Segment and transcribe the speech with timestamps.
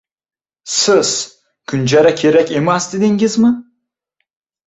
[0.75, 1.09] —Siz,
[1.73, 3.51] kunjara kerak emas, dedingizmi?